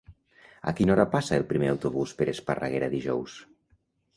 A 0.69 0.71
quina 0.79 0.93
hora 0.95 1.05
passa 1.11 1.37
el 1.41 1.45
primer 1.51 1.69
autobús 1.73 2.15
per 2.23 2.29
Esparreguera 2.33 2.91
dijous? 2.95 3.37